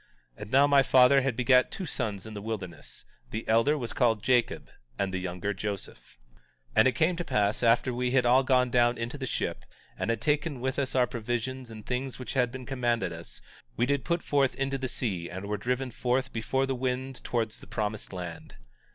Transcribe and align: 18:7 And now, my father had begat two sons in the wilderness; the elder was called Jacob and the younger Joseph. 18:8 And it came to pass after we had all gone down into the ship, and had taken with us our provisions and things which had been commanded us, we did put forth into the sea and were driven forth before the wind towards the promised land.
18:7 0.37 0.41
And 0.41 0.51
now, 0.51 0.65
my 0.65 0.81
father 0.81 1.21
had 1.21 1.35
begat 1.35 1.69
two 1.69 1.85
sons 1.85 2.25
in 2.25 2.33
the 2.33 2.41
wilderness; 2.41 3.05
the 3.29 3.47
elder 3.47 3.77
was 3.77 3.93
called 3.93 4.23
Jacob 4.23 4.71
and 4.97 5.13
the 5.13 5.19
younger 5.19 5.53
Joseph. 5.53 6.17
18:8 6.71 6.73
And 6.77 6.87
it 6.87 6.91
came 6.95 7.15
to 7.17 7.23
pass 7.23 7.61
after 7.61 7.93
we 7.93 8.09
had 8.09 8.25
all 8.25 8.41
gone 8.41 8.71
down 8.71 8.97
into 8.97 9.19
the 9.19 9.27
ship, 9.27 9.63
and 9.95 10.09
had 10.09 10.19
taken 10.19 10.59
with 10.59 10.79
us 10.79 10.95
our 10.95 11.05
provisions 11.05 11.69
and 11.69 11.85
things 11.85 12.17
which 12.17 12.33
had 12.33 12.51
been 12.51 12.65
commanded 12.65 13.13
us, 13.13 13.41
we 13.77 13.85
did 13.85 14.03
put 14.03 14.23
forth 14.23 14.55
into 14.55 14.79
the 14.79 14.87
sea 14.89 15.29
and 15.29 15.45
were 15.45 15.55
driven 15.57 15.91
forth 15.91 16.33
before 16.33 16.65
the 16.65 16.73
wind 16.73 17.23
towards 17.23 17.59
the 17.59 17.67
promised 17.67 18.11
land. 18.11 18.55